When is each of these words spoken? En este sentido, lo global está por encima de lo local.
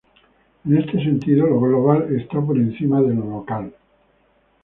En 0.65 0.75
este 0.79 0.93
sentido, 0.97 1.45
lo 1.45 1.59
global 1.59 2.15
está 2.19 2.41
por 2.41 2.57
encima 2.57 2.99
de 3.03 3.13
lo 3.13 3.23
local. 3.23 3.71